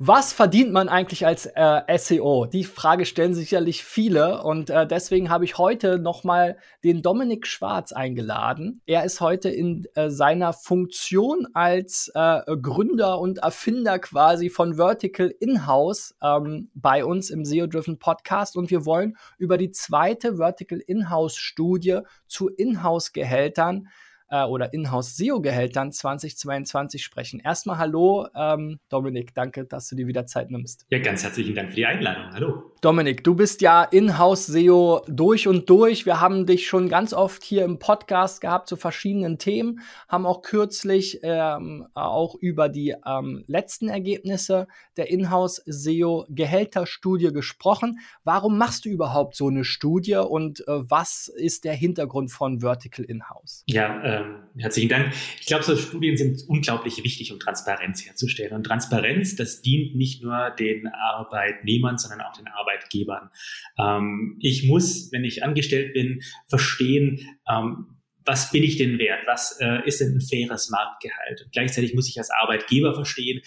[0.00, 2.46] Was verdient man eigentlich als äh, SEO?
[2.46, 7.48] Die Frage stellen sicherlich viele und äh, deswegen habe ich heute noch mal den Dominik
[7.48, 8.80] Schwarz eingeladen.
[8.86, 15.34] Er ist heute in äh, seiner Funktion als äh, Gründer und Erfinder quasi von Vertical
[15.40, 20.78] Inhouse ähm, bei uns im SEO Driven Podcast und wir wollen über die zweite Vertical
[20.78, 23.88] Inhouse Studie zu Inhouse Gehältern
[24.30, 27.40] äh, oder Inhouse-SEO-Gehältern 2022 sprechen.
[27.40, 30.86] Erstmal hallo, ähm, Dominik, danke, dass du dir wieder Zeit nimmst.
[30.90, 32.24] Ja, ganz herzlichen Dank für die Einladung.
[32.32, 32.72] Hallo.
[32.80, 36.06] Dominik, du bist ja Inhouse-SEO durch und durch.
[36.06, 40.42] Wir haben dich schon ganz oft hier im Podcast gehabt zu verschiedenen Themen, haben auch
[40.42, 47.98] kürzlich ähm, auch über die ähm, letzten Ergebnisse der Inhouse-SEO-Gehälterstudie gesprochen.
[48.22, 53.04] Warum machst du überhaupt so eine Studie und äh, was ist der Hintergrund von Vertical
[53.04, 53.64] Inhouse?
[53.66, 55.12] Ja, ähm, herzlichen Dank.
[55.40, 58.52] Ich glaube, so Studien sind unglaublich wichtig, um Transparenz herzustellen.
[58.52, 62.48] Und Transparenz, das dient nicht nur den Arbeitnehmern, sondern auch den.
[62.58, 63.30] Arbeitgebern.
[63.78, 69.26] Ähm, ich muss, wenn ich angestellt bin, verstehen, ähm, was bin ich denn wert?
[69.26, 71.42] Was äh, ist denn ein faires Marktgehalt?
[71.44, 73.40] Und gleichzeitig muss ich als Arbeitgeber verstehen,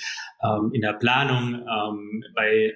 [0.43, 2.73] ähm, in der Planung, ähm, bei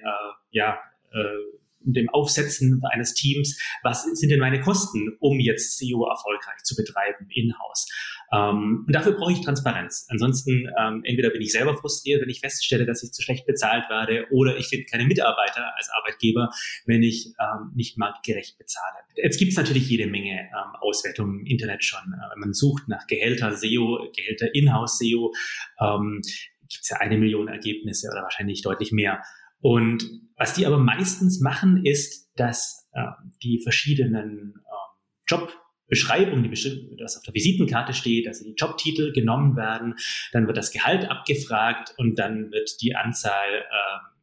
[0.50, 0.78] ja,
[1.12, 1.56] äh,
[1.94, 7.28] dem Aufsetzen eines Teams, was sind denn meine Kosten, um jetzt SEO erfolgreich zu betreiben
[7.30, 7.86] in-house?
[8.32, 10.06] Ähm, und dafür brauche ich Transparenz.
[10.08, 13.88] Ansonsten ähm, entweder bin ich selber frustriert, wenn ich feststelle, dass ich zu schlecht bezahlt
[13.88, 16.50] werde, oder ich finde keine Mitarbeiter als Arbeitgeber,
[16.86, 18.96] wenn ich ähm, nicht marktgerecht bezahle.
[19.14, 22.00] Jetzt gibt es natürlich jede Menge ähm, Auswertungen im Internet schon.
[22.12, 25.32] Äh, man sucht nach Gehälter SEO, Gehälter Inhouse SEO,
[25.80, 26.20] ähm,
[26.68, 29.22] gibt es ja eine Million Ergebnisse oder wahrscheinlich deutlich mehr.
[29.60, 30.04] Und
[30.36, 33.02] was die aber meistens machen, ist, dass äh,
[33.42, 39.94] die verschiedenen äh, Jobbeschreibungen, die das auf der Visitenkarte steht, also die Jobtitel genommen werden,
[40.32, 44.16] dann wird das Gehalt abgefragt und dann wird die Anzahl äh,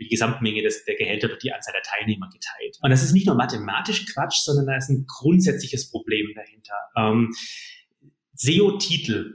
[0.00, 2.78] die Gesamtmenge des, der Gehälter durch die Anzahl der Teilnehmer geteilt.
[2.82, 6.74] Und das ist nicht nur mathematisch Quatsch, sondern da ist ein grundsätzliches Problem dahinter.
[6.96, 7.32] Ähm,
[8.34, 9.34] SEO-Titel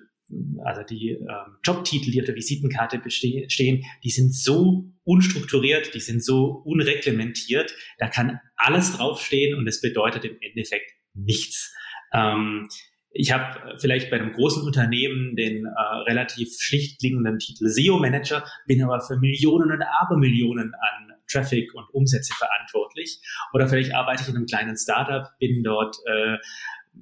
[0.64, 6.24] also die ähm, Jobtitel, die auf der Visitenkarte stehen, die sind so unstrukturiert, die sind
[6.24, 11.74] so unreglementiert, da kann alles draufstehen und es bedeutet im Endeffekt nichts.
[12.14, 12.70] Ähm,
[13.16, 18.84] ich habe vielleicht bei einem großen Unternehmen den äh, relativ schlicht klingenden Titel SEO-Manager, bin
[18.84, 23.20] aber für Millionen und Abermillionen an Traffic und Umsätze verantwortlich.
[23.54, 26.38] Oder vielleicht arbeite ich in einem kleinen Startup, bin dort äh,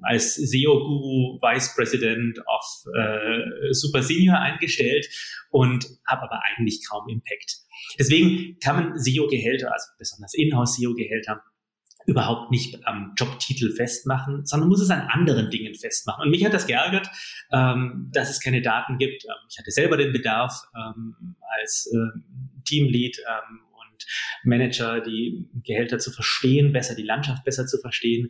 [0.01, 5.07] als SEO-Guru Vice President of äh, Super Senior eingestellt
[5.49, 7.57] und habe aber eigentlich kaum Impact.
[7.99, 11.41] Deswegen kann man SEO-Gehälter, also besonders Inhouse-SEO-Gehälter,
[12.07, 16.23] überhaupt nicht am Jobtitel festmachen, sondern muss es an anderen Dingen festmachen.
[16.23, 17.07] Und mich hat das geärgert,
[17.51, 19.23] ähm, dass es keine Daten gibt.
[19.25, 22.19] Ähm, ich hatte selber den Bedarf ähm, als äh,
[22.65, 23.59] Teamlead ähm,
[24.43, 28.29] Manager die Gehälter zu verstehen, besser die Landschaft besser zu verstehen.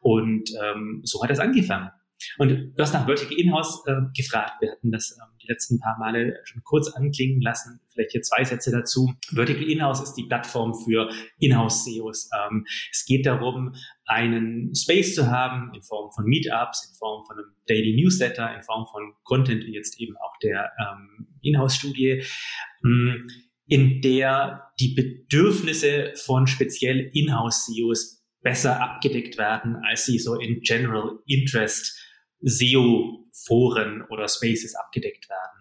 [0.00, 1.90] Und ähm, so hat das angefangen.
[2.38, 4.60] Und du hast nach Vertical Inhouse äh, gefragt.
[4.60, 7.80] Wir hatten das ähm, die letzten paar Male schon kurz anklingen lassen.
[7.92, 9.12] Vielleicht hier zwei Sätze dazu.
[9.30, 12.30] Vertical Inhouse ist die Plattform für Inhouse-SEOs.
[12.34, 13.74] Ähm, es geht darum,
[14.04, 18.62] einen Space zu haben in Form von Meetups, in Form von einem Daily Newsletter, in
[18.62, 22.22] Form von Content, wie jetzt eben auch der ähm, Inhouse-Studie.
[22.84, 23.28] Ähm,
[23.66, 31.18] in der die Bedürfnisse von speziell Inhouse-SEOs besser abgedeckt werden, als sie so in General
[31.26, 31.98] Interest
[32.42, 35.60] SEO-Foren oder Spaces abgedeckt werden.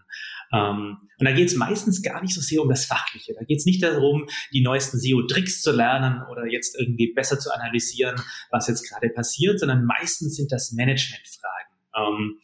[0.52, 3.34] Ähm, und da geht es meistens gar nicht so sehr um das Fachliche.
[3.38, 7.54] Da geht es nicht darum, die neuesten SEO-Tricks zu lernen oder jetzt irgendwie besser zu
[7.54, 8.20] analysieren,
[8.50, 11.74] was jetzt gerade passiert, sondern meistens sind das Managementfragen.
[11.96, 12.40] Ähm,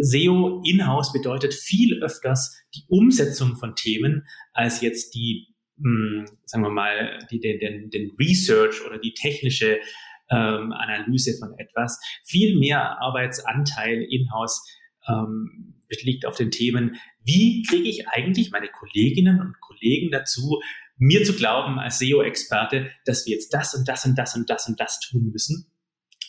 [0.00, 5.49] SEO in-house bedeutet viel öfters die Umsetzung von Themen als jetzt die,
[5.80, 9.80] mh, hm, sagen wir mal, die, den, den, den Research oder die technische
[10.30, 12.00] ähm, Analyse von etwas.
[12.24, 14.64] Viel mehr Arbeitsanteil in-house
[15.08, 20.60] ähm, liegt auf den Themen, wie kriege ich eigentlich meine Kolleginnen und Kollegen dazu,
[20.96, 24.68] mir zu glauben als SEO-Experte, dass wir jetzt das und das und das und das
[24.68, 25.66] und das tun müssen.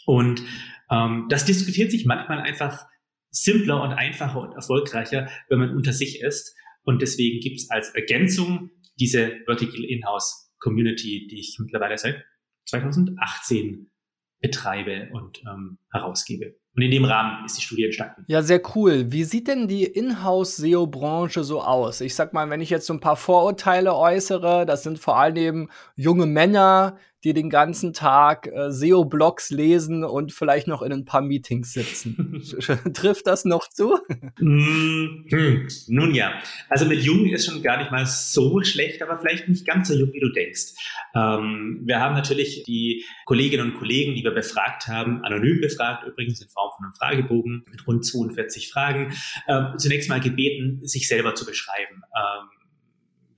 [0.06, 0.42] Und
[0.90, 2.86] ähm, das diskutiert sich manchmal einfach
[3.30, 6.56] simpler und einfacher und erfolgreicher, wenn man unter sich ist.
[6.84, 8.72] Und deswegen gibt es als Ergänzung
[9.02, 12.24] diese Vertical In-house Community, die ich mittlerweile seit
[12.68, 13.92] 2018
[14.40, 16.56] betreibe und ähm, herausgebe.
[16.74, 18.24] Und in dem Rahmen ist die Studie entstanden.
[18.28, 19.12] Ja, sehr cool.
[19.12, 22.00] Wie sieht denn die Inhouse-SEO-Branche so aus?
[22.00, 25.70] Ich sag mal, wenn ich jetzt so ein paar Vorurteile äußere, das sind vor allem
[25.96, 31.22] junge Männer, die den ganzen Tag äh, SEO-Blogs lesen und vielleicht noch in ein paar
[31.22, 32.42] Meetings sitzen.
[32.94, 34.00] Trifft das noch zu?
[34.40, 35.68] Mm, hm.
[35.88, 36.34] Nun ja,
[36.70, 39.94] also mit jung ist schon gar nicht mal so schlecht, aber vielleicht nicht ganz so
[39.94, 40.74] jung, wie du denkst.
[41.16, 46.42] Ähm, wir haben natürlich die Kolleginnen und Kollegen, die wir befragt haben, anonym befragt, übrigens
[46.42, 49.14] in Form von einem Fragebogen mit rund 42 Fragen,
[49.48, 52.04] äh, zunächst mal gebeten, sich selber zu beschreiben.
[52.16, 52.61] Ähm,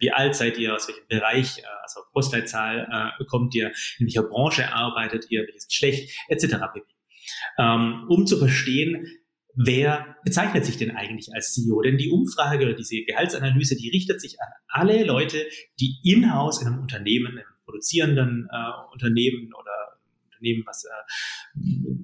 [0.03, 4.23] wie alt seid ihr, aus welchem Bereich, äh, also Postleitzahl äh, kommt ihr, in welcher
[4.23, 6.55] Branche arbeitet ihr, welches Geschlecht, etc.
[7.57, 9.07] Ähm, um zu verstehen,
[9.55, 11.81] wer bezeichnet sich denn eigentlich als CEO?
[11.81, 15.45] Denn die Umfrage oder diese Gehaltsanalyse, die richtet sich an alle Leute,
[15.79, 20.89] die in-house in einem Unternehmen, in einem produzierenden äh, Unternehmen oder Unternehmen, was äh,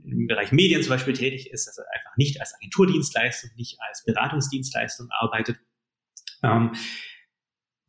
[0.09, 5.09] im Bereich Medien zum Beispiel tätig ist, also einfach nicht als Agenturdienstleistung, nicht als Beratungsdienstleistung
[5.11, 5.59] arbeitet.
[6.43, 6.71] Ähm,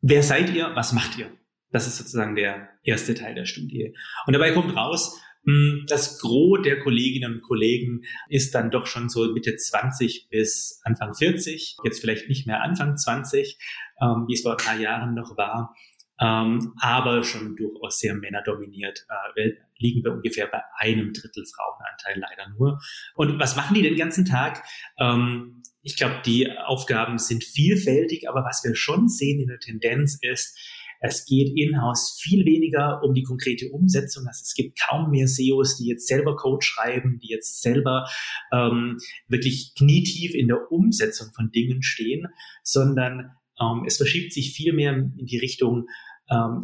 [0.01, 0.71] wer seid ihr?
[0.75, 1.31] Was macht ihr?
[1.71, 3.95] Das ist sozusagen der erste Teil der Studie.
[4.25, 9.09] Und dabei kommt raus, hm, das Gros der Kolleginnen und Kollegen ist dann doch schon
[9.09, 13.57] so Mitte 20 bis Anfang 40, jetzt vielleicht nicht mehr Anfang 20,
[14.01, 15.73] ähm, wie es vor ein paar Jahren noch war
[16.21, 19.05] ähm, aber schon durchaus sehr männerdominiert.
[19.35, 22.79] Äh, liegen wir ungefähr bei einem Drittel Frauenanteil leider nur.
[23.15, 24.63] Und was machen die den ganzen Tag?
[24.99, 30.17] Ähm, ich glaube, die Aufgaben sind vielfältig, aber was wir schon sehen in der Tendenz
[30.21, 30.57] ist,
[31.03, 34.27] es geht in-house viel weniger um die konkrete Umsetzung.
[34.27, 38.07] Also es gibt kaum mehr SEOs, die jetzt selber Code schreiben, die jetzt selber
[38.53, 38.97] ähm,
[39.27, 42.27] wirklich knietief in der Umsetzung von Dingen stehen,
[42.61, 45.87] sondern ähm, es verschiebt sich viel mehr in die Richtung,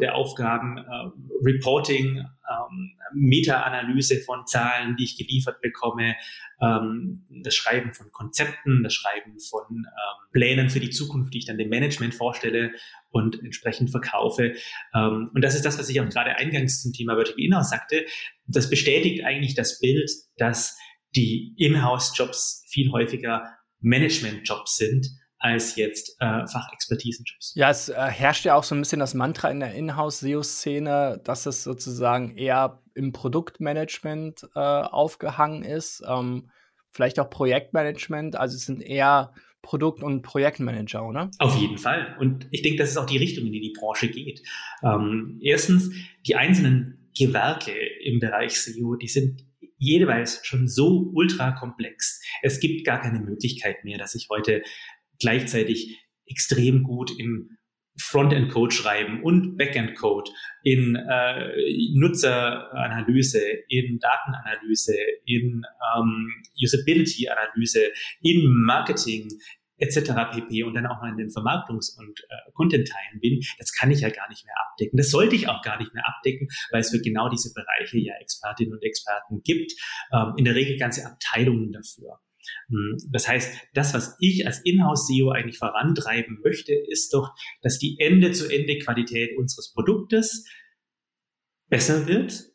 [0.00, 1.10] der Aufgaben, äh,
[1.44, 6.16] Reporting, ähm, Meta-Analyse von Zahlen, die ich geliefert bekomme,
[6.60, 11.46] ähm, das Schreiben von Konzepten, das Schreiben von ähm, Plänen für die Zukunft, die ich
[11.46, 12.72] dann dem Management vorstelle
[13.10, 14.54] und entsprechend verkaufe.
[14.94, 18.06] Ähm, und das ist das, was ich auch gerade eingangs zum Thema Vertical Inhouse sagte.
[18.46, 20.78] Das bestätigt eigentlich das Bild, dass
[21.14, 27.52] die Inhouse-Jobs viel häufiger Management-Jobs sind als jetzt äh, Fachexpertisenjobs.
[27.54, 31.46] Ja, es äh, herrscht ja auch so ein bisschen das Mantra in der Inhouse-SEO-Szene, dass
[31.46, 36.50] es sozusagen eher im Produktmanagement äh, aufgehangen ist, ähm,
[36.90, 39.32] vielleicht auch Projektmanagement, also es sind eher
[39.62, 41.30] Produkt- und Projektmanager, oder?
[41.38, 42.16] Auf jeden Fall.
[42.18, 44.42] Und ich denke, das ist auch die Richtung, in die die Branche geht.
[44.82, 45.90] Ähm, erstens,
[46.26, 49.44] die einzelnen Gewerke im Bereich SEO, die sind
[49.76, 52.20] jeweils schon so ultra komplex.
[52.42, 54.62] Es gibt gar keine Möglichkeit mehr, dass ich heute
[55.18, 57.58] gleichzeitig extrem gut im
[58.00, 60.30] Frontend-Code schreiben und Backend-Code,
[60.62, 61.52] in äh,
[61.94, 65.64] Nutzeranalyse, in Datenanalyse, in
[65.96, 66.32] ähm,
[66.62, 69.28] Usability-Analyse, in Marketing
[69.78, 70.12] etc.
[70.32, 70.64] pp.
[70.64, 74.10] und dann auch mal in den Vermarktungs- und äh, Content-Teilen bin, das kann ich ja
[74.10, 74.96] gar nicht mehr abdecken.
[74.96, 78.14] Das sollte ich auch gar nicht mehr abdecken, weil es für genau diese Bereiche ja
[78.20, 79.72] Expertinnen und Experten gibt,
[80.12, 82.20] ähm, in der Regel ganze Abteilungen dafür.
[82.68, 87.98] Hm, das heißt, das, was ich als Inhouse-SEO eigentlich vorantreiben möchte, ist doch, dass die
[87.98, 90.46] Ende-zu-Ende-Qualität unseres Produktes
[91.68, 92.48] besser wird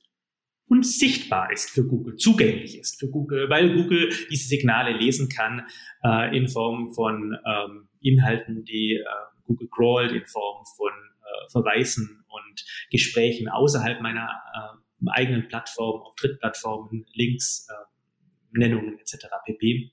[0.67, 5.67] und sichtbar ist für Google, zugänglich ist für Google, weil Google diese Signale lesen kann
[6.03, 9.05] äh, in Form von ähm, Inhalten, die äh,
[9.43, 16.15] Google crawlt, in Form von äh, Verweisen und Gesprächen außerhalb meiner äh, eigenen Plattform, auf
[16.15, 17.67] Drittplattformen, Links,
[18.53, 19.27] Nennungen etc.
[19.45, 19.91] pp.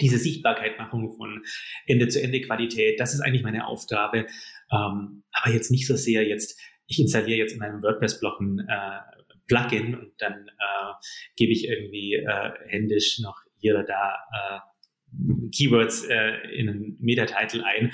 [0.00, 1.42] Diese Sichtbarkeitmachung von
[1.86, 4.26] Ende-zu-Ende-Qualität, das ist eigentlich meine Aufgabe.
[4.70, 9.00] Ähm, aber jetzt nicht so sehr jetzt, ich installiere jetzt in meinem WordPress-Blog ein äh,
[9.46, 10.92] Plugin und dann äh,
[11.36, 17.64] gebe ich irgendwie äh, händisch noch hier oder da äh, Keywords äh, in einen Meta-Title
[17.64, 17.92] ein.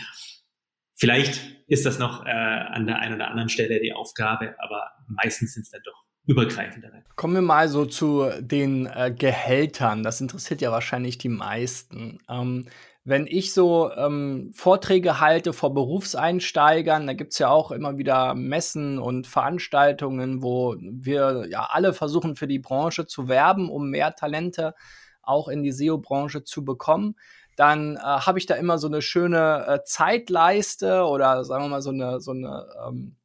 [0.96, 5.54] Vielleicht ist das noch äh, an der einen oder anderen Stelle die Aufgabe, aber meistens
[5.54, 7.02] sind es dann doch übergreifendere.
[7.16, 10.02] Kommen wir mal so zu den äh, Gehältern.
[10.02, 12.18] Das interessiert ja wahrscheinlich die meisten.
[12.28, 12.66] Ähm,
[13.04, 18.34] wenn ich so ähm, Vorträge halte vor Berufseinsteigern, da gibt es ja auch immer wieder
[18.34, 24.14] Messen und Veranstaltungen, wo wir ja alle versuchen, für die Branche zu werben, um mehr
[24.14, 24.74] Talente
[25.22, 27.16] auch in die SEO-Branche zu bekommen
[27.56, 31.82] dann äh, habe ich da immer so eine schöne äh, Zeitleiste oder sagen wir mal
[31.82, 33.16] so eine, so eine ähm,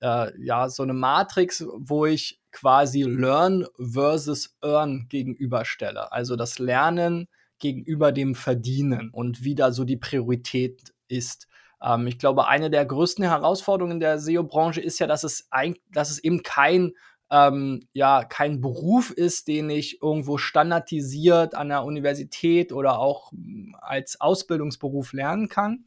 [0.00, 6.12] äh, ja, so eine Matrix, wo ich quasi Learn versus Earn gegenüberstelle.
[6.12, 7.28] Also das Lernen
[7.58, 11.46] gegenüber dem Verdienen und wie da so die Priorität ist.
[11.82, 16.10] Ähm, ich glaube, eine der größten Herausforderungen der SEO-Branche ist ja, dass es, ein, dass
[16.10, 16.92] es eben kein
[17.30, 23.76] ähm, ja kein Beruf ist, den ich irgendwo standardisiert an der Universität oder auch hm,
[23.80, 25.84] als Ausbildungsberuf lernen kann.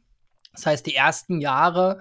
[0.52, 2.00] Das heißt, die ersten Jahre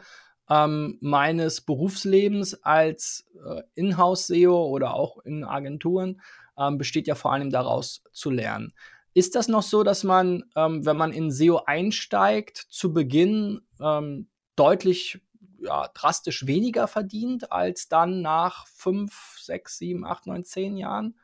[0.49, 6.21] ähm, meines Berufslebens als äh, Inhouse-SEO oder auch in Agenturen
[6.57, 8.73] ähm, besteht ja vor allem daraus zu lernen.
[9.13, 14.27] Ist das noch so, dass man, ähm, wenn man in SEO einsteigt, zu Beginn ähm,
[14.55, 15.21] deutlich
[15.59, 21.15] ja, drastisch weniger verdient als dann nach fünf, sechs, sieben, acht, neun, zehn Jahren?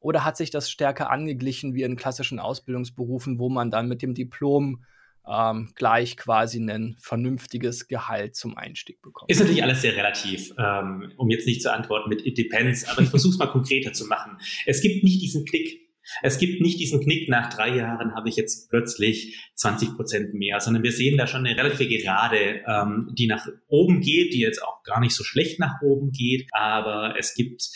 [0.00, 4.14] Oder hat sich das stärker angeglichen wie in klassischen Ausbildungsberufen, wo man dann mit dem
[4.14, 4.84] Diplom
[5.28, 9.30] ähm, gleich quasi ein vernünftiges Gehalt zum Einstieg bekommt?
[9.30, 13.02] Ist natürlich alles sehr relativ, ähm, um jetzt nicht zu antworten mit It depends, aber
[13.02, 14.38] ich versuche es mal konkreter zu machen.
[14.66, 15.88] Es gibt nicht diesen Klick.
[16.22, 20.58] Es gibt nicht diesen Knick, nach drei Jahren habe ich jetzt plötzlich 20 Prozent mehr,
[20.58, 24.62] sondern wir sehen da schon eine relative Gerade, ähm, die nach oben geht, die jetzt
[24.62, 27.70] auch gar nicht so schlecht nach oben geht, aber es gibt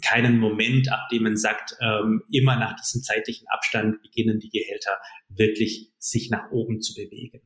[0.00, 4.98] keinen Moment, ab dem man sagt, ähm, immer nach diesem zeitlichen Abstand beginnen die Gehälter
[5.28, 7.40] wirklich sich nach oben zu bewegen.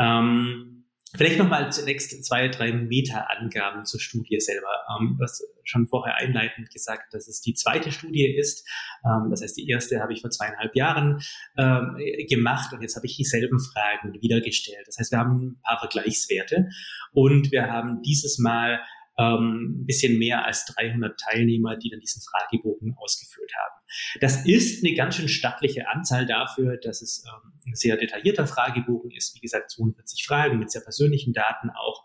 [0.00, 0.76] Ähm,
[1.14, 4.68] Vielleicht nochmal zunächst zwei, drei Meta-Angaben zur Studie selber.
[4.98, 8.68] Ähm, was schon vorher einleitend gesagt, dass es die zweite Studie ist.
[9.04, 11.20] Ähm, das heißt, die erste habe ich vor zweieinhalb Jahren
[11.56, 11.96] ähm,
[12.28, 14.86] gemacht und jetzt habe ich dieselben Fragen wiedergestellt.
[14.86, 16.68] Das heißt, wir haben ein paar Vergleichswerte
[17.12, 18.80] und wir haben dieses Mal
[19.18, 23.80] ähm, ein bisschen mehr als 300 Teilnehmer, die dann diesen Fragebogen ausgefüllt haben.
[24.20, 29.10] Das ist eine ganz schön stattliche Anzahl dafür, dass es ähm, ein sehr detaillierter Fragebogen
[29.10, 29.34] ist.
[29.34, 32.04] Wie gesagt, 42 Fragen mit sehr persönlichen Daten auch.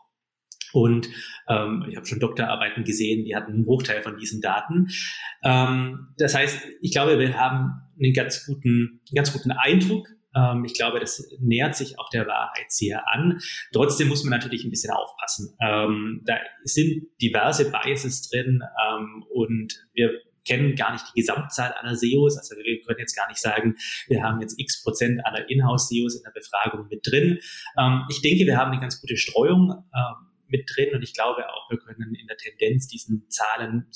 [0.74, 1.10] Und
[1.50, 4.88] ähm, ich habe schon Doktorarbeiten gesehen, die hatten einen Bruchteil von diesen Daten.
[5.44, 10.66] Ähm, das heißt, ich glaube, wir haben einen ganz guten, einen ganz guten Eindruck ähm,
[10.66, 13.40] ich glaube, das nähert sich auch der Wahrheit sehr an.
[13.74, 15.56] Trotzdem muss man natürlich ein bisschen aufpassen.
[15.62, 20.12] Ähm, da sind diverse Biases drin ähm, und wir
[20.46, 22.38] kennen gar nicht die Gesamtzahl aller SEOs.
[22.38, 23.76] Also wir können jetzt gar nicht sagen,
[24.08, 27.40] wir haben jetzt x Prozent aller Inhouse-SEOs in der Befragung mit drin.
[27.78, 29.86] Ähm, ich denke, wir haben eine ganz gute Streuung.
[29.94, 33.88] Ähm, mit drin und ich glaube auch, wir können in der Tendenz diesen Zahlen,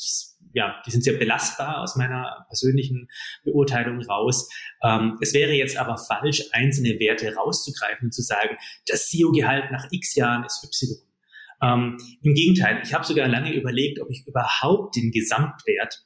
[0.55, 3.09] ja, die sind sehr belastbar aus meiner persönlichen
[3.43, 4.49] Beurteilung raus.
[4.81, 8.55] Ähm, es wäre jetzt aber falsch, einzelne Werte rauszugreifen und zu sagen,
[8.87, 10.97] das SEO-Gehalt nach x Jahren ist Y.
[11.61, 16.05] Ähm, Im Gegenteil, ich habe sogar lange überlegt, ob ich überhaupt den Gesamtwert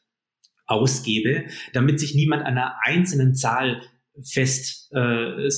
[0.66, 3.82] ausgebe, damit sich niemand an einer einzelnen Zahl
[4.24, 5.50] fest, äh,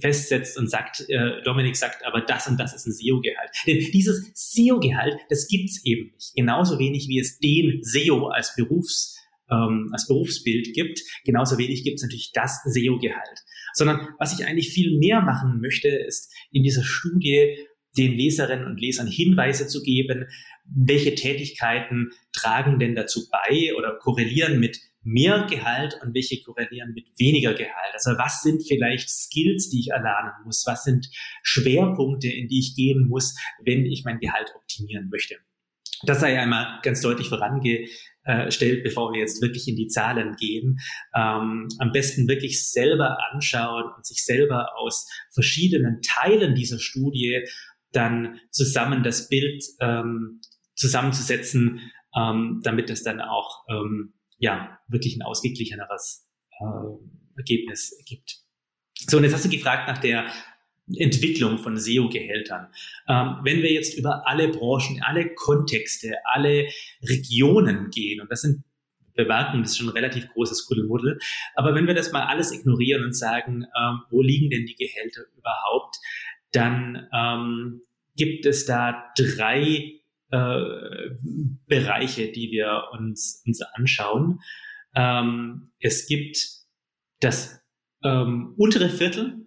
[0.00, 3.50] festsetzt und sagt, äh, Dominik sagt, aber das und das ist ein SEO-Gehalt.
[3.66, 6.34] Denn dieses SEO-Gehalt, das gibt's eben nicht.
[6.34, 9.16] Genauso wenig wie es den SEO als Berufs
[9.50, 13.44] ähm, als Berufsbild gibt, genauso wenig gibt es natürlich das SEO-Gehalt.
[13.74, 17.56] Sondern was ich eigentlich viel mehr machen möchte, ist in dieser Studie
[17.96, 20.26] den Leserinnen und Lesern Hinweise zu geben,
[20.64, 24.78] welche Tätigkeiten tragen denn dazu bei oder korrelieren mit
[25.08, 27.94] mehr Gehalt und welche korrelieren mit weniger Gehalt.
[27.94, 30.64] Also was sind vielleicht Skills, die ich erlernen muss?
[30.66, 31.08] Was sind
[31.42, 33.34] Schwerpunkte, in die ich gehen muss,
[33.64, 35.36] wenn ich mein Gehalt optimieren möchte?
[36.02, 40.78] Das sei einmal ganz deutlich vorangestellt, bevor wir jetzt wirklich in die Zahlen gehen.
[41.14, 47.44] Ähm, am besten wirklich selber anschauen und sich selber aus verschiedenen Teilen dieser Studie
[47.92, 50.40] dann zusammen das Bild ähm,
[50.74, 56.26] zusammenzusetzen, ähm, damit es dann auch ähm, ja, wirklich ein ausgeglicheneres
[56.60, 58.38] äh, Ergebnis gibt.
[58.94, 60.26] So, und jetzt hast du gefragt nach der
[60.96, 62.68] Entwicklung von SEO-Gehältern.
[63.08, 66.68] Ähm, wenn wir jetzt über alle Branchen, alle Kontexte, alle
[67.02, 68.64] Regionen gehen, und das sind
[69.14, 71.18] bemerken, das ist schon ein relativ großes Kuddelmuddel.
[71.56, 75.22] Aber wenn wir das mal alles ignorieren und sagen, ähm, wo liegen denn die Gehälter
[75.36, 75.96] überhaupt,
[76.52, 77.82] dann ähm,
[78.16, 79.97] gibt es da drei
[80.30, 80.60] äh,
[81.66, 84.40] Bereiche, die wir uns, uns anschauen.
[84.94, 86.38] Ähm, es gibt
[87.20, 87.60] das
[88.04, 89.44] ähm, untere Viertel,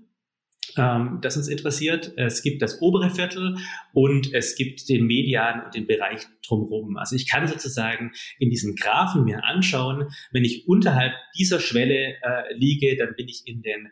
[0.77, 2.13] ähm, das uns interessiert.
[2.17, 3.57] Es gibt das obere Viertel
[3.93, 6.97] und es gibt den Median und den Bereich drumherum.
[6.97, 12.53] Also ich kann sozusagen in diesen Graphen mir anschauen, wenn ich unterhalb dieser Schwelle äh,
[12.53, 13.89] liege, dann bin ich in den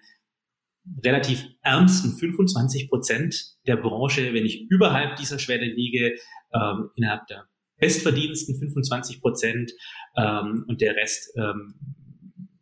[1.04, 6.16] relativ ärmsten 25 Prozent der Branche, wenn ich überhalb dieser Schwelle liege,
[6.54, 7.46] ähm, innerhalb der
[7.78, 9.72] bestverdiensten 25 Prozent
[10.18, 11.76] ähm, und der Rest ähm,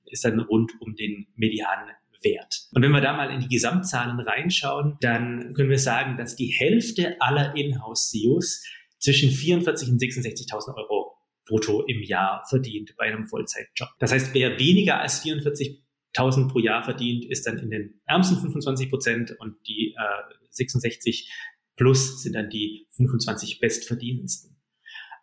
[0.06, 2.68] ist dann rund um den Medianwert.
[2.72, 6.48] Und wenn wir da mal in die Gesamtzahlen reinschauen, dann können wir sagen, dass die
[6.48, 8.64] Hälfte aller Inhouse-SEOs
[9.00, 13.90] zwischen 44 und 66.000 Euro brutto im Jahr verdient bei einem Vollzeitjob.
[14.00, 15.82] Das heißt, wer weniger als 44
[16.18, 21.32] 1000 pro Jahr verdient, ist dann in den ärmsten 25 Prozent und die äh, 66
[21.76, 24.58] plus sind dann die 25 bestverdienendsten.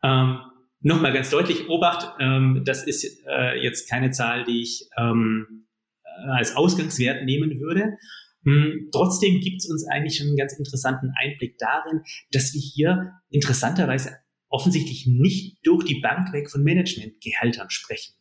[0.03, 0.39] Ähm,
[0.87, 5.67] Nochmal ganz deutlich, Obacht, ähm, das ist äh, jetzt keine Zahl, die ich ähm,
[6.29, 7.97] als Ausgangswert nehmen würde.
[8.45, 13.13] Hm, trotzdem gibt es uns eigentlich schon einen ganz interessanten Einblick darin, dass wir hier
[13.31, 14.19] interessanterweise
[14.51, 18.13] offensichtlich nicht durch die Bank weg von Managementgehältern sprechen.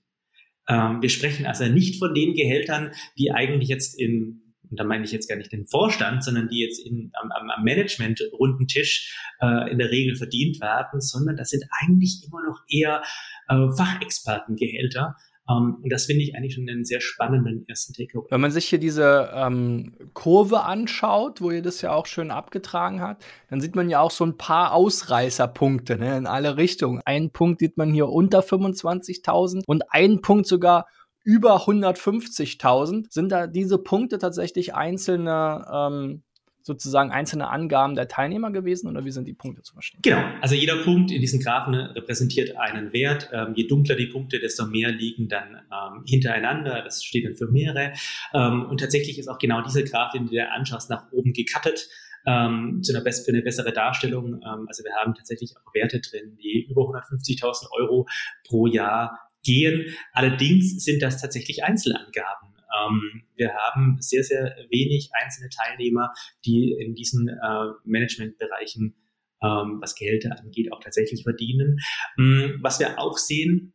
[0.67, 4.39] Ähm, wir sprechen also nicht von den Gehältern, die eigentlich jetzt in
[4.74, 7.63] und da meine ich jetzt gar nicht den Vorstand, sondern die jetzt in, am, am
[7.63, 13.03] Management-runden Tisch äh, in der Regel verdient werden, sondern das sind eigentlich immer noch eher
[13.50, 18.27] äh, Fachexpertengehälter, um, ähm, und das finde ich eigentlich schon einen sehr spannenden ersten Takeaway.
[18.29, 23.01] Wenn man sich hier diese ähm, Kurve anschaut, wo ihr das ja auch schön abgetragen
[23.01, 27.01] habt, dann sieht man ja auch so ein paar Ausreißerpunkte ne, in alle Richtungen.
[27.05, 30.88] Einen Punkt sieht man hier unter 25.000 und einen Punkt sogar
[31.23, 33.07] über 150.000.
[33.09, 36.23] Sind da diese Punkte tatsächlich einzelne ähm,
[36.63, 40.00] sozusagen einzelne Angaben der Teilnehmer gewesen oder wie sind die Punkte zu verstehen?
[40.01, 43.29] Genau, also jeder Punkt in diesen Graphen repräsentiert einen Wert.
[43.34, 46.82] Ähm, je dunkler die Punkte, desto mehr liegen dann ähm, hintereinander.
[46.82, 47.93] Das steht dann für mehrere.
[48.34, 51.89] Ähm, und tatsächlich ist auch genau diese Graph, den du dir anschaust, nach oben gecuttet.
[52.25, 54.36] Ähm, zu einer für eine bessere Darstellung.
[54.36, 58.08] Ähm, also wir haben tatsächlich auch Werte drin, die über 150.000 Euro
[58.48, 59.93] pro Jahr gehen.
[60.13, 62.52] Allerdings sind das tatsächlich Einzelangaben.
[62.80, 66.12] Ähm, wir haben sehr, sehr wenig einzelne Teilnehmer,
[66.46, 68.96] die in diesen äh, Managementbereichen,
[69.42, 71.80] ähm, was Gehälter angeht, auch tatsächlich verdienen.
[72.18, 73.74] Ähm, was wir auch sehen,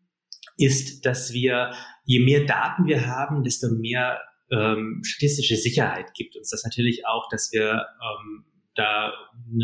[0.56, 1.72] ist, dass wir,
[2.04, 7.28] je mehr Daten wir haben, desto mehr ähm, statistische Sicherheit gibt uns das natürlich auch,
[7.30, 9.12] dass wir ähm, da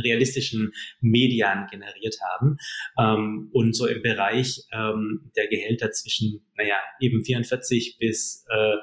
[0.03, 2.57] realistischen Median generiert haben.
[2.99, 8.77] Ähm, und so im Bereich ähm, der Gehälter zwischen, naja, eben 44 bis äh,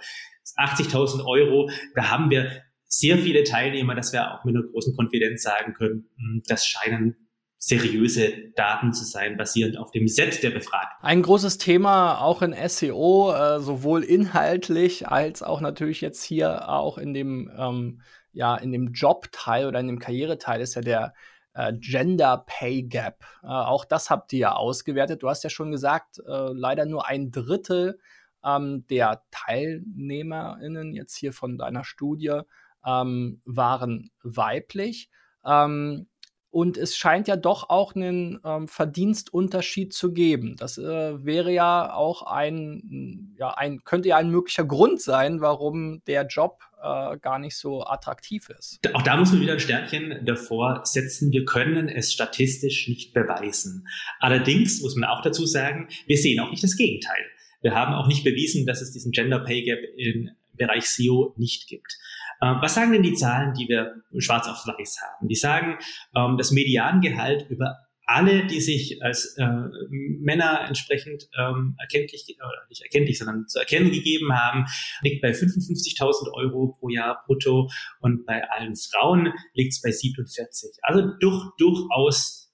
[0.58, 1.70] 80.000 Euro.
[1.96, 2.52] Da haben wir
[2.86, 7.16] sehr viele Teilnehmer, dass wir auch mit einer großen Konfidenz sagen können, hm, das scheinen
[7.64, 11.06] seriöse Daten zu sein, basierend auf dem Set der Befragten.
[11.06, 16.98] Ein großes Thema auch in SEO, äh, sowohl inhaltlich als auch natürlich jetzt hier auch
[16.98, 18.02] in dem, ähm,
[18.34, 21.14] ja, in dem Jobteil oder in dem Karriereteil ist ja der
[21.54, 23.24] äh, Gender Pay Gap.
[23.44, 25.24] Äh, auch das habt ihr ja ausgewertet.
[25.24, 28.00] Du hast ja schon gesagt, äh, leider nur ein Drittel
[28.44, 32.42] ähm, der TeilnehmerInnen jetzt hier von deiner Studie
[32.86, 35.10] ähm, waren weiblich.
[35.46, 36.08] Ähm,
[36.52, 40.58] und es scheint ja doch auch einen ähm, Verdienstunterschied zu geben.
[40.58, 46.04] Das äh, wäre ja auch ein, ja, ein, könnte ja ein möglicher Grund sein, warum
[46.08, 48.80] der Job äh, gar nicht so attraktiv ist.
[48.94, 51.32] Auch da muss man wieder ein Sternchen davor setzen.
[51.32, 53.88] Wir können es statistisch nicht beweisen.
[54.20, 57.24] Allerdings muss man auch dazu sagen, wir sehen auch nicht das Gegenteil.
[57.62, 61.68] Wir haben auch nicht bewiesen, dass es diesen Gender Pay Gap im Bereich SEO nicht
[61.68, 61.98] gibt.
[62.42, 65.28] Ähm, was sagen denn die Zahlen, die wir schwarz auf weiß haben?
[65.28, 65.78] Die sagen,
[66.16, 69.48] ähm, das Mediangehalt über alle, die sich als äh,
[69.90, 74.66] Männer entsprechend ähm, erkenntlich, oder nicht erkenntlich, sondern zu erkennen gegeben haben,
[75.02, 77.70] liegt bei 55.000 Euro pro Jahr brutto
[78.02, 80.72] und bei allen Frauen liegt es bei 47.
[80.82, 82.52] Also durch, durchaus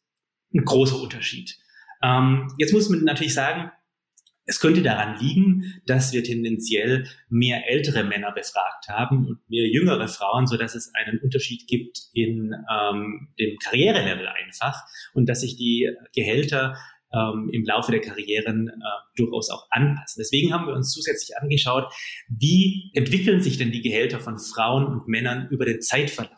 [0.53, 1.57] ein großer Unterschied.
[2.57, 3.71] Jetzt muss man natürlich sagen,
[4.47, 10.07] es könnte daran liegen, dass wir tendenziell mehr ältere Männer befragt haben und mehr jüngere
[10.07, 14.83] Frauen, so dass es einen Unterschied gibt in ähm, dem Karrierelevel einfach
[15.13, 16.77] und dass sich die Gehälter
[17.13, 18.73] ähm, im Laufe der Karrieren äh,
[19.17, 20.21] durchaus auch anpassen.
[20.21, 21.91] Deswegen haben wir uns zusätzlich angeschaut,
[22.29, 26.33] wie entwickeln sich denn die Gehälter von Frauen und Männern über den Zeitverlauf.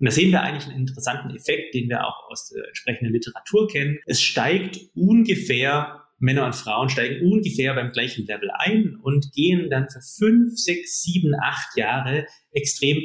[0.00, 3.68] Und da sehen wir eigentlich einen interessanten Effekt, den wir auch aus der entsprechenden Literatur
[3.68, 3.98] kennen.
[4.06, 9.88] Es steigt ungefähr Männer und Frauen steigen ungefähr beim gleichen Level ein und gehen dann
[9.90, 12.98] für fünf, sechs, sieben, acht Jahre extrem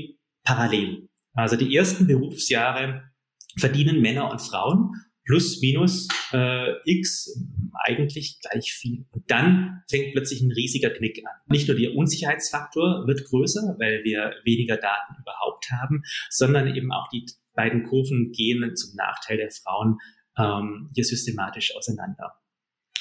[0.43, 1.09] parallel.
[1.33, 3.03] Also die ersten Berufsjahre
[3.57, 4.91] verdienen Männer und Frauen
[5.25, 7.37] plus minus äh, x
[7.83, 9.05] eigentlich gleich viel.
[9.11, 11.33] Und dann fängt plötzlich ein riesiger Knick an.
[11.47, 17.09] Nicht nur der Unsicherheitsfaktor wird größer, weil wir weniger Daten überhaupt haben, sondern eben auch
[17.09, 19.97] die beiden Kurven gehen zum Nachteil der Frauen
[20.37, 22.33] ähm, hier systematisch auseinander.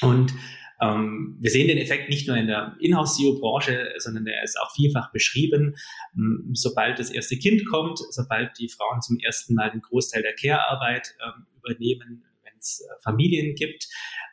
[0.03, 0.35] Und
[0.81, 5.11] ähm, wir sehen den Effekt nicht nur in der Inhouse-SEO-Branche, sondern der ist auch vielfach
[5.13, 5.75] beschrieben.
[6.53, 11.15] Sobald das erste Kind kommt, sobald die Frauen zum ersten Mal den Großteil der Care-Arbeit
[11.25, 13.89] ähm, übernehmen, wenn es äh, Familien gibt,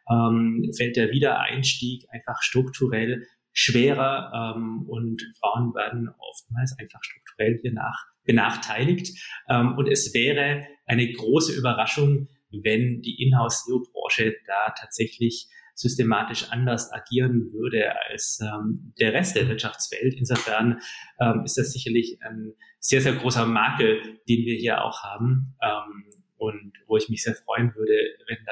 [0.10, 7.74] ähm, fällt der Wiedereinstieg einfach strukturell schwerer ähm, und Frauen werden oftmals einfach strukturell hier
[7.74, 9.18] nach benachteiligt.
[9.50, 12.28] Ähm, und es wäre eine große Überraschung,
[12.64, 20.16] wenn die Inhouse-SEO-Branche da tatsächlich systematisch anders agieren würde als ähm, der Rest der Wirtschaftswelt.
[20.16, 20.80] Insofern
[21.20, 26.06] ähm, ist das sicherlich ein sehr, sehr großer Makel, den wir hier auch haben ähm,
[26.38, 27.94] und wo ich mich sehr freuen würde,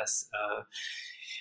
[0.03, 0.63] das äh,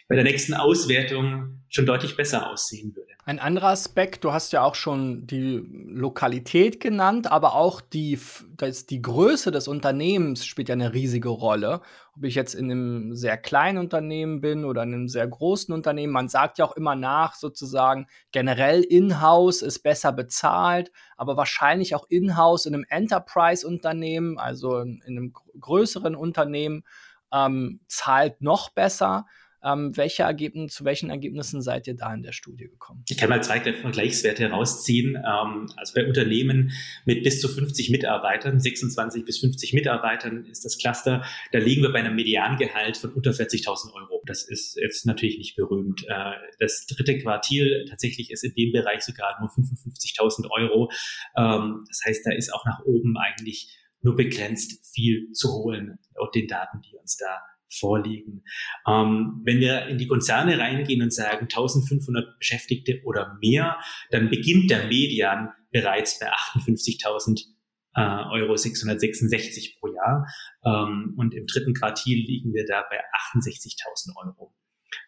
[0.09, 3.12] bei der nächsten Auswertung schon deutlich besser aussehen würde.
[3.25, 8.18] Ein anderer Aspekt, du hast ja auch schon die Lokalität genannt, aber auch die,
[8.57, 11.81] das, die Größe des Unternehmens spielt ja eine riesige Rolle.
[12.16, 16.12] Ob ich jetzt in einem sehr kleinen Unternehmen bin oder in einem sehr großen Unternehmen,
[16.12, 22.07] man sagt ja auch immer nach, sozusagen, generell in-house ist besser bezahlt, aber wahrscheinlich auch
[22.11, 26.85] in-house in einem Enterprise-Unternehmen, also in, in einem größeren Unternehmen,
[27.33, 29.27] ähm, zahlt noch besser.
[29.64, 33.05] Ähm, welche Ergebnisse, zu welchen Ergebnissen seid ihr da in der Studie gekommen?
[33.09, 35.14] Ich kann mal zwei Vergleichswerte herausziehen.
[35.14, 36.73] Ähm, also bei Unternehmen
[37.05, 41.92] mit bis zu 50 Mitarbeitern, 26 bis 50 Mitarbeitern ist das Cluster, da liegen wir
[41.92, 44.23] bei einem Mediangehalt von unter 40.000 Euro.
[44.27, 46.05] Das ist jetzt natürlich nicht berühmt.
[46.09, 50.90] Äh, das dritte Quartil tatsächlich ist in dem Bereich sogar nur 55.000 Euro.
[51.37, 56.35] Ähm, das heißt, da ist auch nach oben eigentlich nur begrenzt viel zu holen und
[56.35, 58.45] den Daten, die uns da vorliegen.
[58.87, 63.79] Ähm, wenn wir in die Konzerne reingehen und sagen 1500 Beschäftigte oder mehr,
[64.11, 67.47] dann beginnt der Median bereits bei 58.000
[67.95, 70.27] äh, Euro 666 pro Jahr.
[70.65, 73.01] Ähm, und im dritten Quartil liegen wir da bei
[73.33, 74.55] 68.000 Euro.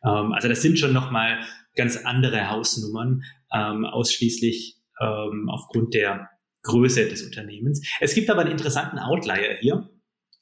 [0.04, 1.44] Ähm, also das sind schon nochmal
[1.76, 6.30] ganz andere Hausnummern, ähm, ausschließlich ähm, aufgrund der
[6.64, 7.86] Größe des Unternehmens.
[8.00, 9.88] Es gibt aber einen interessanten Outlier hier.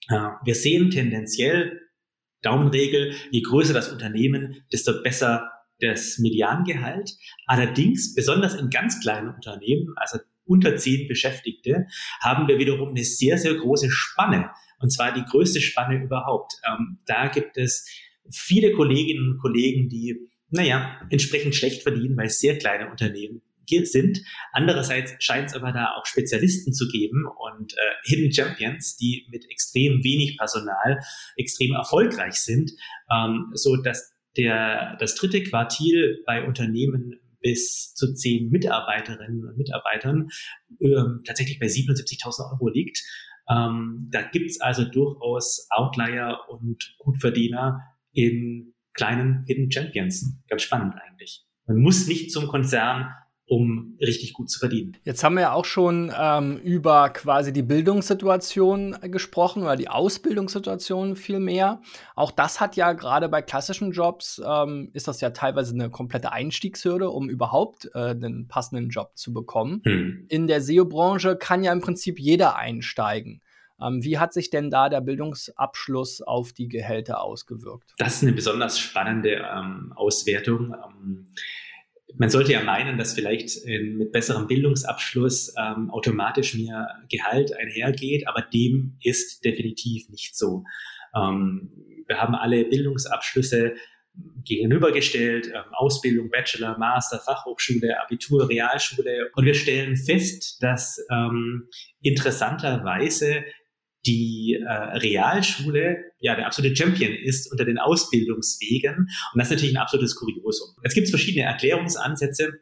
[0.09, 1.81] Äh, wir sehen tendenziell
[2.43, 5.49] Daumenregel, je größer das Unternehmen, desto besser
[5.81, 7.13] das Mediangehalt.
[7.47, 11.87] Allerdings, besonders in ganz kleinen Unternehmen, also unter zehn Beschäftigte,
[12.21, 14.51] haben wir wiederum eine sehr, sehr große Spanne.
[14.81, 16.55] Und zwar die größte Spanne überhaupt.
[16.67, 17.87] Ähm, da gibt es
[18.31, 20.17] viele Kolleginnen und Kollegen, die,
[20.51, 23.43] naja, entsprechend schlecht verdienen, weil sehr kleine Unternehmen
[23.81, 24.21] sind.
[24.53, 29.49] Andererseits scheint es aber da auch Spezialisten zu geben und äh, Hidden Champions, die mit
[29.51, 31.01] extrem wenig Personal
[31.37, 32.73] extrem erfolgreich sind,
[33.11, 40.29] ähm, so dass der, das dritte Quartil bei Unternehmen bis zu zehn Mitarbeiterinnen und Mitarbeitern
[40.79, 43.03] äh, tatsächlich bei 77.000 Euro liegt.
[43.51, 47.81] Ähm, da gibt's also durchaus Outlier und Gutverdiener
[48.13, 50.39] in kleinen Hidden Champions.
[50.49, 51.45] Ganz spannend eigentlich.
[51.67, 53.13] Man muss nicht zum Konzern
[53.47, 54.97] um richtig gut zu verdienen.
[55.05, 61.17] Jetzt haben wir ja auch schon ähm, über quasi die Bildungssituation gesprochen oder die Ausbildungssituation
[61.17, 61.83] viel mehr.
[62.15, 66.33] Auch das hat ja gerade bei klassischen Jobs, ähm, ist das ja teilweise eine komplette
[66.33, 69.83] Einstiegshürde, um überhaupt äh, einen passenden Job zu bekommen.
[69.85, 70.25] Hm.
[70.29, 73.43] In der SEO-Branche kann ja im Prinzip jeder einsteigen.
[73.83, 77.93] Ähm, wie hat sich denn da der Bildungsabschluss auf die Gehälter ausgewirkt?
[77.99, 80.75] Das ist eine besonders spannende ähm, Auswertung.
[80.75, 81.25] Ähm,
[82.17, 88.27] man sollte ja meinen, dass vielleicht äh, mit besserem Bildungsabschluss ähm, automatisch mehr Gehalt einhergeht,
[88.29, 90.65] aber dem ist definitiv nicht so.
[91.15, 91.71] Ähm,
[92.07, 93.75] wir haben alle Bildungsabschlüsse
[94.45, 99.31] gegenübergestellt, ähm, Ausbildung, Bachelor, Master, Fachhochschule, Abitur, Realschule.
[99.35, 101.69] Und wir stellen fest, dass ähm,
[102.03, 103.45] interessanterweise
[104.07, 108.97] die äh, Realschule ja der absolute Champion ist unter den Ausbildungswegen.
[108.97, 110.75] Und das ist natürlich ein absolutes Kuriosum.
[110.83, 112.61] Es gibt verschiedene Erklärungsansätze.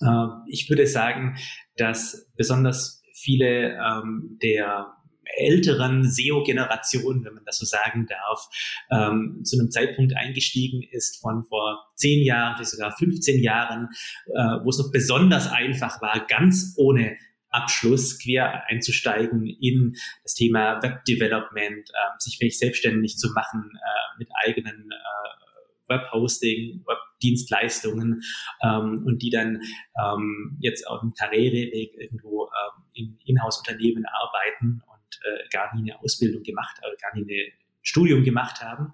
[0.00, 1.36] Äh, ich würde sagen,
[1.76, 4.94] dass besonders viele ähm, der
[5.36, 8.48] älteren SEO-Generation, wenn man das so sagen darf,
[8.90, 13.88] ähm, zu einem Zeitpunkt eingestiegen ist von vor zehn Jahren, vielleicht sogar 15 Jahren,
[14.26, 17.16] äh, wo es noch besonders einfach war, ganz ohne
[17.54, 24.28] Abschluss quer einzusteigen in das Thema Web-Development, äh, sich vielleicht selbstständig zu machen äh, mit
[24.44, 25.44] eigenen äh,
[25.88, 28.22] Web-Hosting, Web-Dienstleistungen
[28.62, 29.60] ähm, und die dann
[30.02, 36.00] ähm, jetzt auf dem Karriereweg irgendwo ähm, in Inhouse-Unternehmen arbeiten und äh, gar nie eine
[36.00, 38.92] Ausbildung gemacht, äh, gar nie eine Studium gemacht haben.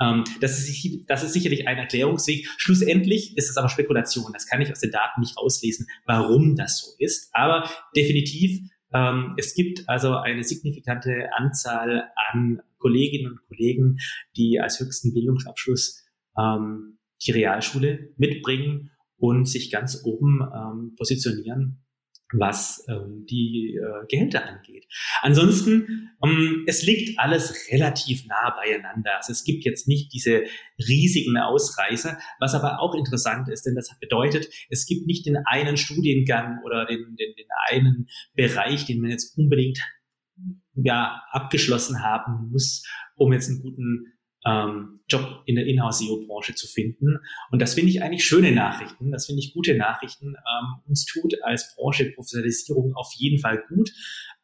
[0.00, 2.46] Ähm, das, ist, das ist sicherlich ein Erklärungsweg.
[2.58, 4.32] Schlussendlich ist es aber Spekulation.
[4.32, 7.30] Das kann ich aus den Daten nicht auslesen, warum das so ist.
[7.32, 8.60] Aber definitiv,
[8.92, 13.98] ähm, es gibt also eine signifikante Anzahl an Kolleginnen und Kollegen,
[14.36, 16.04] die als höchsten Bildungsabschluss
[16.36, 21.82] ähm, die Realschule mitbringen und sich ganz oben ähm, positionieren
[22.32, 24.86] was ähm, die äh, Gehälter angeht.
[25.20, 29.16] Ansonsten, ähm, es liegt alles relativ nah beieinander.
[29.16, 30.44] Also es gibt jetzt nicht diese
[30.78, 35.76] riesigen Ausreißer, was aber auch interessant ist, denn das bedeutet, es gibt nicht den einen
[35.76, 39.78] Studiengang oder den, den, den einen Bereich, den man jetzt unbedingt
[40.74, 44.12] ja, abgeschlossen haben muss, um jetzt einen guten
[44.44, 47.18] ähm, Job in der Inhouse-SEO-Branche zu finden.
[47.50, 50.34] Und das finde ich eigentlich schöne Nachrichten, das finde ich gute Nachrichten.
[50.34, 53.92] Ähm, uns tut als Branche Professionalisierung auf jeden Fall gut,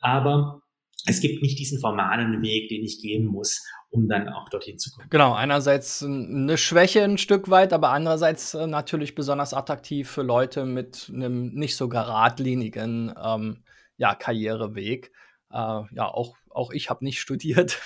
[0.00, 0.62] aber
[1.06, 4.90] es gibt nicht diesen formalen Weg, den ich gehen muss, um dann auch dorthin zu
[4.90, 5.08] kommen.
[5.10, 10.66] Genau, einerseits eine Schwäche ein Stück weit, aber andererseits äh, natürlich besonders attraktiv für Leute
[10.66, 13.64] mit einem nicht so geradlinigen ähm,
[13.96, 15.10] ja, Karriereweg.
[15.50, 17.80] Äh, ja, auch, auch ich habe nicht studiert.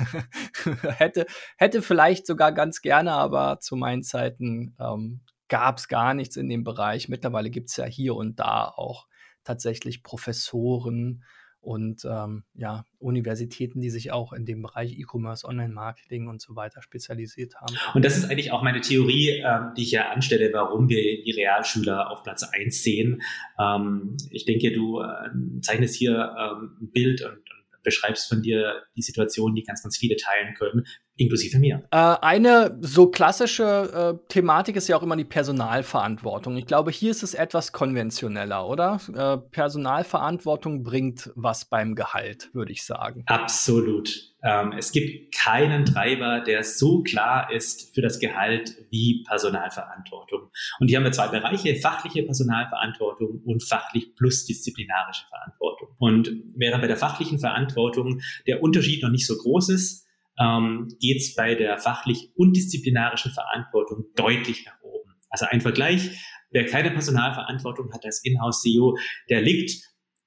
[0.82, 6.36] hätte, hätte vielleicht sogar ganz gerne, aber zu meinen Zeiten ähm, gab es gar nichts
[6.36, 7.08] in dem Bereich.
[7.08, 9.06] Mittlerweile gibt es ja hier und da auch
[9.44, 11.22] tatsächlich Professoren,
[11.62, 16.82] und ähm, ja, Universitäten, die sich auch in dem Bereich E-Commerce, Online-Marketing und so weiter
[16.82, 17.76] spezialisiert haben.
[17.94, 21.30] Und das ist eigentlich auch meine Theorie, ähm, die ich ja anstelle, warum wir die
[21.30, 23.22] Realschüler auf Platz 1 sehen.
[23.60, 25.30] Ähm, ich denke, du äh,
[25.60, 29.96] zeichnest hier ähm, ein Bild und, und beschreibst von dir die Situation, die ganz, ganz
[29.96, 31.82] viele teilen können, inklusive mir.
[31.90, 36.56] Äh, eine so klassische äh, Thematik ist ja auch immer die Personalverantwortung.
[36.56, 39.00] Ich glaube, hier ist es etwas konventioneller, oder?
[39.14, 43.24] Äh, Personalverantwortung bringt was beim Gehalt, würde ich sagen.
[43.26, 44.32] Absolut.
[44.42, 50.50] Ähm, es gibt keinen Treiber, der so klar ist für das Gehalt wie Personalverantwortung.
[50.80, 55.88] Und hier haben wir zwei Bereiche, fachliche Personalverantwortung und fachlich plus disziplinarische Verantwortung.
[55.98, 61.18] Und während bei der fachlichen Verantwortung der Unterschied noch nicht so groß ist, ähm, geht
[61.18, 65.10] es bei der fachlich und disziplinarischen Verantwortung deutlich nach oben.
[65.30, 66.10] Also ein Vergleich,
[66.50, 68.96] wer keine Personalverantwortung hat als Inhouse-CEO,
[69.28, 69.72] der liegt,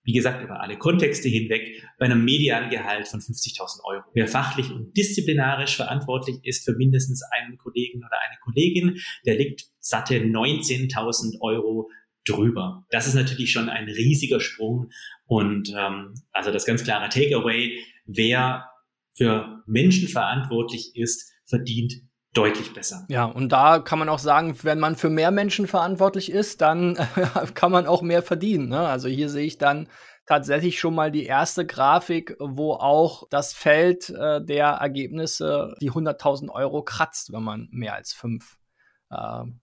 [0.03, 4.03] wie gesagt, über alle Kontexte hinweg bei einem Mediangehalt von 50.000 Euro.
[4.13, 9.65] Wer fachlich und disziplinarisch verantwortlich ist für mindestens einen Kollegen oder eine Kollegin, der liegt
[9.79, 11.89] satte 19.000 Euro
[12.27, 12.85] drüber.
[12.89, 14.89] Das ist natürlich schon ein riesiger Sprung
[15.25, 18.69] und ähm, also das ganz klare Takeaway, wer
[19.13, 21.93] für Menschen verantwortlich ist, verdient
[22.33, 23.05] deutlich besser.
[23.09, 26.97] Ja, und da kann man auch sagen, wenn man für mehr Menschen verantwortlich ist, dann
[27.53, 28.69] kann man auch mehr verdienen.
[28.69, 28.79] Ne?
[28.79, 29.87] Also hier sehe ich dann
[30.25, 36.49] tatsächlich schon mal die erste Grafik, wo auch das Feld äh, der Ergebnisse die 100.000
[36.49, 38.57] Euro kratzt, wenn man mehr als fünf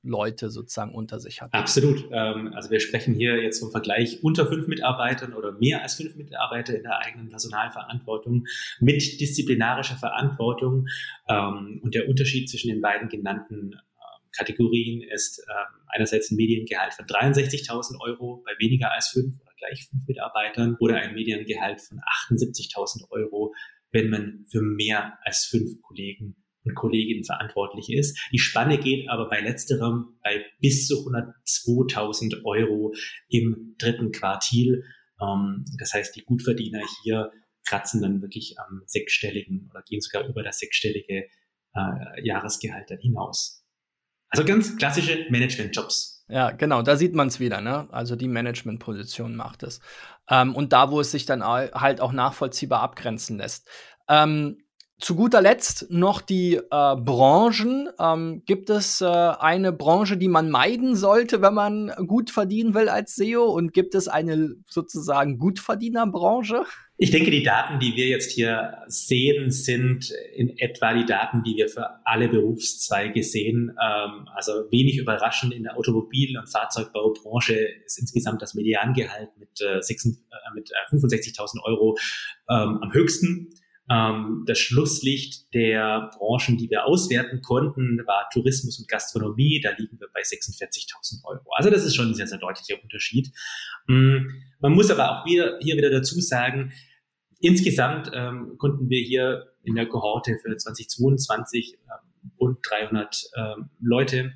[0.02, 1.52] Leute sozusagen unter sich hat.
[1.52, 2.08] Absolut.
[2.12, 6.14] Ähm, also wir sprechen hier jetzt vom Vergleich unter fünf Mitarbeitern oder mehr als fünf
[6.14, 8.46] Mitarbeiter in der eigenen Personalverantwortung
[8.80, 10.86] mit disziplinarischer Verantwortung.
[11.28, 15.44] Ähm, und der Unterschied zwischen den beiden genannten ähm, Kategorien ist
[15.88, 20.96] einerseits ein Mediengehalt von 63.000 Euro bei weniger als fünf oder gleich fünf Mitarbeitern oder
[20.96, 22.00] ein Mediengehalt von
[22.30, 23.54] 78.000 Euro,
[23.90, 28.18] wenn man für mehr als fünf Kollegen und Kollegin verantwortlich ist.
[28.32, 32.94] Die Spanne geht aber bei letzterem bei bis zu 102.000 Euro
[33.28, 34.84] im dritten Quartil.
[35.20, 37.30] Ähm, das heißt, die Gutverdiener hier
[37.64, 41.26] kratzen dann wirklich am sechsstelligen oder gehen sogar über das sechsstellige
[41.74, 43.64] äh, Jahresgehalt dann hinaus.
[44.28, 46.24] Also ganz klassische Managementjobs.
[46.28, 47.88] Ja, genau, da sieht man es wieder, ne?
[47.92, 49.80] Also die Managementposition macht es.
[50.30, 53.68] Ähm, und da, wo es sich dann halt auch nachvollziehbar abgrenzen lässt.
[54.08, 54.61] Ähm,
[55.02, 57.88] zu guter Letzt noch die äh, Branchen.
[57.98, 62.88] Ähm, gibt es äh, eine Branche, die man meiden sollte, wenn man gut verdienen will
[62.88, 63.44] als SEO?
[63.44, 66.64] Und gibt es eine sozusagen Gutverdienerbranche?
[66.98, 71.56] Ich denke, die Daten, die wir jetzt hier sehen, sind in etwa die Daten, die
[71.56, 73.70] wir für alle Berufszweige sehen.
[73.70, 79.78] Ähm, also wenig überraschend in der Automobil- und Fahrzeugbaubranche ist insgesamt das Mediangehalt mit, äh,
[79.78, 81.98] äh mit 65.000 äh, Euro
[82.48, 83.52] ähm, am höchsten.
[83.92, 89.60] Ähm, das Schlusslicht der Branchen, die wir auswerten konnten, war Tourismus und Gastronomie.
[89.60, 91.42] Da liegen wir bei 46.000 Euro.
[91.56, 93.30] Also das ist schon ein sehr, sehr deutlicher Unterschied.
[93.86, 94.28] Mm,
[94.60, 96.72] man muss aber auch wieder, hier wieder dazu sagen,
[97.40, 104.32] insgesamt ähm, konnten wir hier in der Kohorte für 2022 ähm, rund 300 ähm, Leute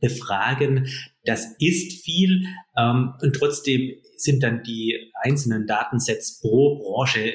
[0.00, 0.88] befragen.
[1.24, 7.32] Das ist viel ähm, und trotzdem sind dann die einzelnen Datensets pro Branche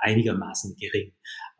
[0.00, 1.12] einigermaßen gering.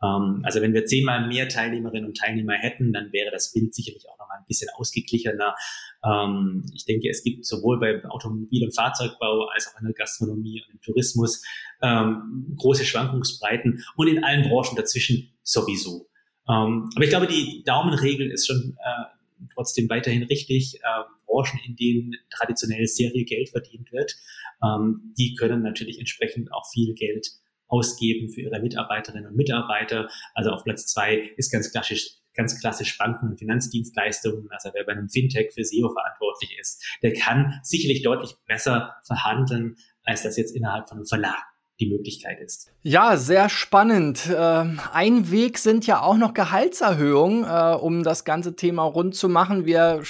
[0.03, 4.07] Ähm, also wenn wir zehnmal mehr Teilnehmerinnen und Teilnehmer hätten, dann wäre das Bild sicherlich
[4.09, 5.55] auch noch mal ein bisschen ausgeglichener.
[6.03, 10.63] Ähm, ich denke, es gibt sowohl beim Automobil- und Fahrzeugbau als auch in der Gastronomie
[10.65, 11.43] und im Tourismus
[11.81, 16.09] ähm, große Schwankungsbreiten und in allen Branchen dazwischen sowieso.
[16.47, 20.75] Ähm, aber ich glaube, die Daumenregel ist schon äh, trotzdem weiterhin richtig.
[20.75, 24.15] Äh, Branchen, in denen traditionell sehr viel Geld verdient wird,
[24.63, 27.27] ähm, die können natürlich entsprechend auch viel Geld
[27.69, 30.09] ausgeben für ihre Mitarbeiterinnen und Mitarbeiter.
[30.33, 34.47] Also auf Platz zwei ist ganz klassisch ganz klassisch Banken und Finanzdienstleistungen.
[34.51, 39.75] Also wer bei einem Fintech für SEO verantwortlich ist, der kann sicherlich deutlich besser verhandeln,
[40.03, 41.43] als das jetzt innerhalb von einem Verlag
[41.81, 42.71] die Möglichkeit ist.
[42.83, 44.29] Ja, sehr spannend.
[44.33, 49.29] Ähm, ein Weg sind ja auch noch Gehaltserhöhungen, äh, um das ganze Thema rund zu
[49.29, 49.65] machen.
[49.65, 50.03] Wir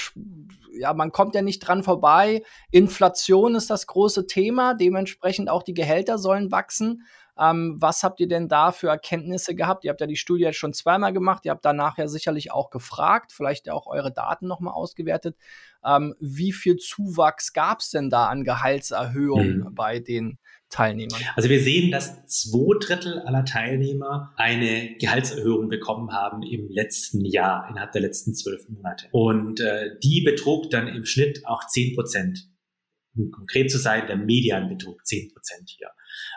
[0.79, 2.43] ja, man kommt ja nicht dran vorbei.
[2.71, 7.03] Inflation ist das große Thema, dementsprechend auch die Gehälter sollen wachsen.
[7.39, 9.85] Ähm, was habt ihr denn da für Erkenntnisse gehabt?
[9.85, 12.69] Ihr habt ja die Studie jetzt schon zweimal gemacht, ihr habt danach ja sicherlich auch
[12.69, 15.37] gefragt, vielleicht ja auch eure Daten nochmal ausgewertet.
[15.85, 19.75] Ähm, wie viel Zuwachs gab es denn da an Gehaltserhöhungen mhm.
[19.75, 20.37] bei den
[20.69, 21.21] Teilnehmern?
[21.35, 27.69] Also wir sehen, dass zwei Drittel aller Teilnehmer eine Gehaltserhöhung bekommen haben im letzten Jahr,
[27.69, 29.07] innerhalb der letzten zwölf Monate.
[29.11, 32.49] Und äh, die betrug dann im Schnitt auch zehn Prozent.
[33.15, 35.89] Um konkret zu sein, der Medianbetrug zehn Prozent hier.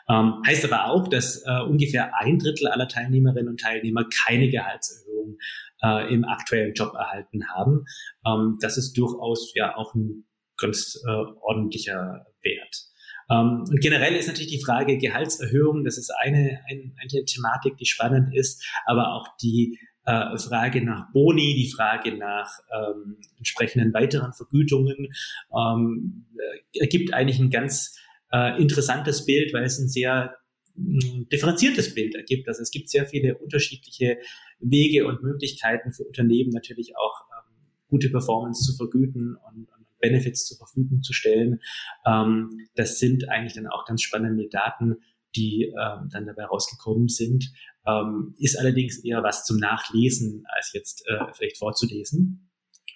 [0.08, 5.38] Ähm, heißt aber auch, dass äh, ungefähr ein Drittel aller Teilnehmerinnen und Teilnehmer keine Gehaltserhöhung
[5.82, 7.84] äh, im aktuellen Job erhalten haben.
[8.26, 10.24] Ähm, das ist durchaus ja auch ein
[10.56, 12.92] ganz äh, ordentlicher Wert.
[13.30, 17.86] Ähm, und generell ist natürlich die Frage Gehaltserhöhung, das ist eine, eine, eine Thematik, die
[17.86, 24.32] spannend ist, aber auch die äh, Frage nach Boni, die Frage nach ähm, entsprechenden weiteren
[24.32, 25.12] Vergütungen
[25.56, 27.96] ähm, äh, ergibt eigentlich ein ganz
[28.32, 30.36] äh, interessantes Bild, weil es ein sehr
[30.74, 32.48] mh, differenziertes Bild ergibt.
[32.48, 34.18] Also es gibt sehr viele unterschiedliche
[34.58, 37.54] Wege und Möglichkeiten für Unternehmen natürlich auch ähm,
[37.88, 41.60] gute Performance zu vergüten und, und Benefits zur Verfügung zu stellen.
[42.06, 44.96] Ähm, das sind eigentlich dann auch ganz spannende Daten,
[45.36, 47.52] die ähm, dann dabei rausgekommen sind.
[47.86, 52.50] Ähm, ist allerdings eher was zum Nachlesen als jetzt äh, vielleicht vorzulesen.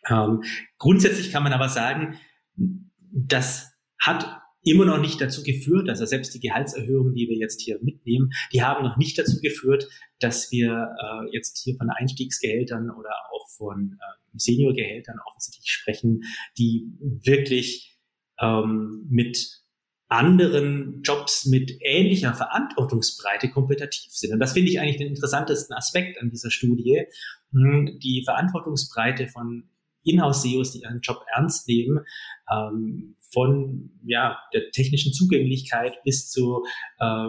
[0.09, 0.43] Ähm,
[0.79, 2.19] grundsätzlich kann man aber sagen,
[3.11, 7.79] das hat immer noch nicht dazu geführt, also selbst die Gehaltserhöhungen, die wir jetzt hier
[7.83, 13.11] mitnehmen, die haben noch nicht dazu geführt, dass wir äh, jetzt hier von Einstiegsgehältern oder
[13.33, 16.23] auch von äh, Seniorgehältern offensichtlich sprechen,
[16.59, 17.97] die wirklich
[18.41, 19.63] ähm, mit
[20.09, 24.33] anderen Jobs mit ähnlicher Verantwortungsbreite kompetitiv sind.
[24.33, 27.07] Und das finde ich eigentlich den interessantesten Aspekt an dieser Studie.
[27.53, 29.69] Hm, die Verantwortungsbreite von
[30.07, 32.01] Inhouse-SEOs, die ihren Job ernst nehmen,
[32.51, 36.65] ähm, von ja, der technischen Zugänglichkeit bis zu
[36.99, 37.29] äh,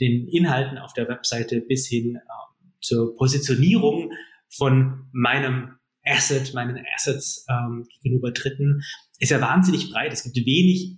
[0.00, 2.20] den Inhalten auf der Webseite bis hin äh,
[2.80, 4.12] zur Positionierung
[4.48, 8.82] von meinem Asset, meinen Assets ähm, gegenüber Dritten,
[9.18, 10.12] ist ja wahnsinnig breit.
[10.12, 10.96] Es gibt wenig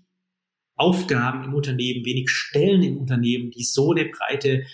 [0.77, 4.65] Aufgaben im Unternehmen, wenig Stellen im Unternehmen, die so eine breite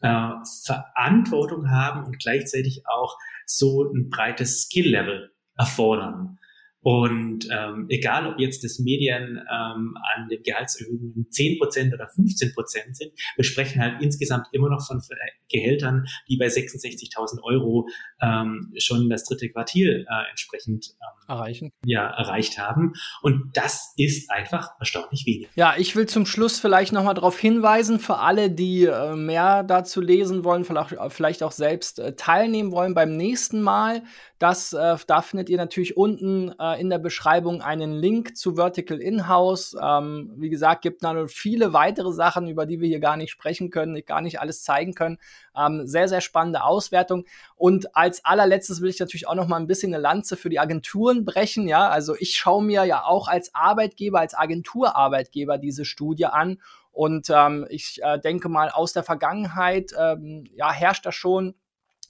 [0.00, 0.30] äh,
[0.64, 6.38] Verantwortung haben und gleichzeitig auch so ein breites Skill-Level a them.
[6.82, 13.12] Und ähm, egal, ob jetzt das Medien ähm, an den Gehaltserhöhungen 10% oder 15% sind,
[13.36, 15.00] wir sprechen halt insgesamt immer noch von
[15.48, 17.88] Gehältern, die bei 66.000 Euro
[18.20, 21.70] ähm, schon das dritte Quartil äh, entsprechend ähm, erreichen.
[21.84, 22.94] Ja, erreicht haben.
[23.22, 25.48] Und das ist einfach erstaunlich wenig.
[25.54, 30.00] Ja, ich will zum Schluss vielleicht nochmal darauf hinweisen, für alle, die äh, mehr dazu
[30.00, 34.02] lesen wollen, vielleicht, auch selbst äh, teilnehmen wollen beim nächsten Mal.
[34.38, 39.76] Das, äh, da findet ihr natürlich unten in der Beschreibung einen Link zu Vertical Inhouse.
[39.80, 43.70] Ähm, wie gesagt, gibt noch viele weitere Sachen, über die wir hier gar nicht sprechen
[43.70, 45.18] können, gar nicht alles zeigen können.
[45.56, 47.24] Ähm, sehr, sehr spannende Auswertung.
[47.56, 50.58] Und als allerletztes will ich natürlich auch noch mal ein bisschen eine Lanze für die
[50.60, 51.68] Agenturen brechen.
[51.68, 56.58] Ja, also ich schaue mir ja auch als Arbeitgeber, als Agenturarbeitgeber diese Studie an.
[56.92, 61.54] Und ähm, ich äh, denke mal, aus der Vergangenheit ähm, ja, herrscht da schon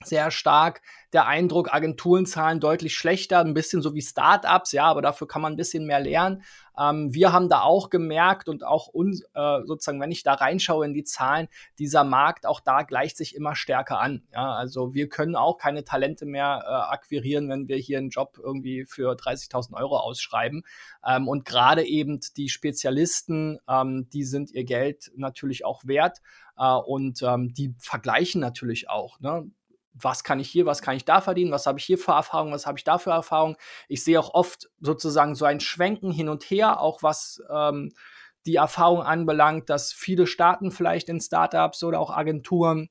[0.07, 5.03] sehr stark der Eindruck, Agenturen zahlen deutlich schlechter, ein bisschen so wie Startups, ja, aber
[5.03, 6.43] dafür kann man ein bisschen mehr lernen.
[6.79, 10.87] Ähm, wir haben da auch gemerkt und auch uns, äh, sozusagen, wenn ich da reinschaue
[10.87, 14.23] in die Zahlen, dieser Markt auch da gleicht sich immer stärker an.
[14.33, 18.39] Ja, also wir können auch keine Talente mehr äh, akquirieren, wenn wir hier einen Job
[18.43, 20.63] irgendwie für 30.000 Euro ausschreiben.
[21.07, 26.23] Ähm, und gerade eben die Spezialisten, ähm, die sind ihr Geld natürlich auch wert.
[26.55, 29.19] Uh, und ähm, die vergleichen natürlich auch.
[29.21, 29.51] Ne?
[29.95, 32.53] Was kann ich hier, was kann ich da verdienen, was habe ich hier für Erfahrung,
[32.53, 33.57] was habe ich da für Erfahrung.
[33.89, 37.93] Ich sehe auch oft sozusagen so ein Schwenken hin und her, auch was ähm,
[38.47, 42.89] die Erfahrung anbelangt, dass viele starten vielleicht in Startups oder auch Agenturen,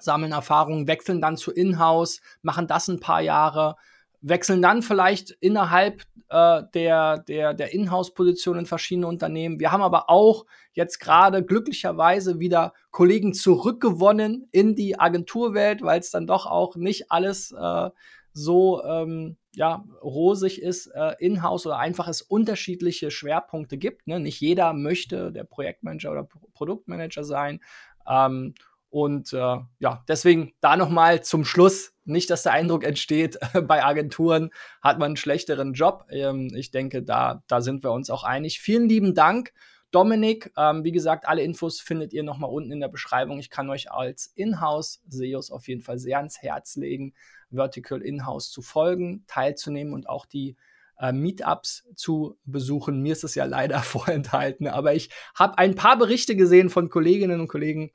[0.00, 3.76] sammeln Erfahrungen, wechseln dann zu Inhouse, machen das ein paar Jahre,
[4.20, 9.60] wechseln dann vielleicht innerhalb äh, der, der, der Inhouse-Position in verschiedene Unternehmen.
[9.60, 16.10] Wir haben aber auch jetzt gerade glücklicherweise wieder Kollegen zurückgewonnen in die Agenturwelt, weil es
[16.10, 17.90] dann doch auch nicht alles äh,
[18.32, 24.06] so ähm, ja, rosig ist, äh, in-house oder einfach es unterschiedliche Schwerpunkte gibt.
[24.06, 24.20] Ne?
[24.20, 27.60] Nicht jeder möchte der Projektmanager oder Pro Produktmanager sein.
[28.08, 28.54] Ähm,
[28.90, 34.50] und äh, ja, deswegen da nochmal zum Schluss, nicht, dass der Eindruck entsteht, bei Agenturen
[34.82, 36.06] hat man einen schlechteren Job.
[36.10, 38.60] Ähm, ich denke, da, da sind wir uns auch einig.
[38.60, 39.52] Vielen lieben Dank,
[39.90, 40.52] Dominik.
[40.56, 43.38] Ähm, wie gesagt, alle Infos findet ihr nochmal unten in der Beschreibung.
[43.38, 47.14] Ich kann euch als Inhouse-SEOs auf jeden Fall sehr ans Herz legen,
[47.50, 50.56] Vertical Inhouse zu folgen, teilzunehmen und auch die
[50.98, 53.02] äh, Meetups zu besuchen.
[53.02, 57.40] Mir ist es ja leider vorenthalten, aber ich habe ein paar Berichte gesehen von Kolleginnen
[57.40, 57.92] und Kollegen,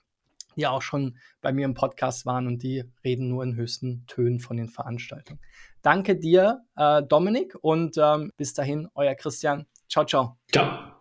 [0.55, 4.39] die auch schon bei mir im Podcast waren und die reden nur in höchsten Tönen
[4.39, 5.39] von den Veranstaltungen.
[5.81, 9.65] Danke dir, äh, Dominik, und ähm, bis dahin, euer Christian.
[9.89, 10.37] Ciao, ciao.
[10.51, 10.92] Ciao.